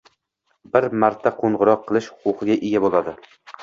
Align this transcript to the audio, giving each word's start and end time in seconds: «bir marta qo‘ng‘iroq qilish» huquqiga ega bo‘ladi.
«bir 0.77 0.87
marta 1.03 1.33
qo‘ng‘iroq 1.43 1.87
qilish» 1.93 2.11
huquqiga 2.27 2.61
ega 2.75 2.87
bo‘ladi. 2.91 3.19